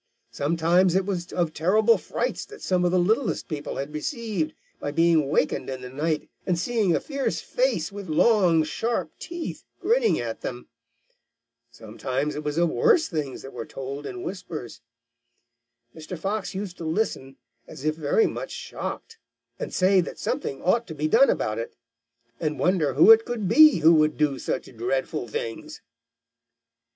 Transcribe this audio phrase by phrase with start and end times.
[0.31, 4.89] Sometimes it was of terrible frights that some of the littlest people had received by
[4.89, 10.19] being wakened in the night and seeing a fierce face with long, sharp teeth grinning
[10.19, 10.67] at them.
[11.69, 14.81] Sometimes it was of worse things that were told in whispers.
[15.95, 16.17] Mr.
[16.17, 17.37] Fox used to listen
[17.67, 19.19] as if very much shocked,
[19.59, 21.75] and say that something ought to be done about it,
[22.39, 25.79] and wonder who it could be who would do such dreadful things.